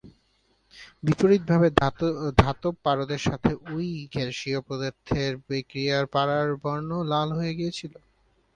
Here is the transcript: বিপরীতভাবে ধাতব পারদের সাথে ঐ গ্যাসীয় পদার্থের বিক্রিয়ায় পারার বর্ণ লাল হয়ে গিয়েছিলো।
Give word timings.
বিপরীতভাবে 1.03 1.67
ধাতব 2.39 2.73
পারদের 2.85 3.21
সাথে 3.27 3.51
ঐ 3.67 3.75
গ্যাসীয় 4.13 4.59
পদার্থের 4.67 5.31
বিক্রিয়ায় 5.45 6.07
পারার 6.13 6.47
বর্ণ 6.63 6.89
লাল 7.11 7.29
হয়ে 7.37 7.53
গিয়েছিলো। 7.55 7.99